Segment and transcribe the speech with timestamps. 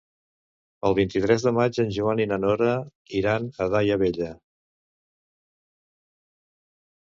[0.87, 2.71] El vint-i-tres de maig en Joan i na Nora
[3.19, 4.31] iran a Daia Vella.